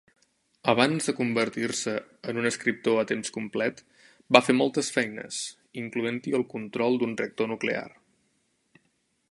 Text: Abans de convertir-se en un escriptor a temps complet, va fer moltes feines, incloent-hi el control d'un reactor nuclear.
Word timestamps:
Abans 0.71 1.09
de 1.09 1.13
convertir-se 1.17 1.93
en 2.33 2.39
un 2.43 2.49
escriptor 2.51 2.97
a 3.01 3.03
temps 3.11 3.31
complet, 3.35 3.83
va 4.37 4.43
fer 4.47 4.57
moltes 4.63 4.91
feines, 4.97 5.41
incloent-hi 5.85 6.35
el 6.41 6.47
control 6.57 7.01
d'un 7.03 7.17
reactor 7.23 7.53
nuclear. 7.55 7.89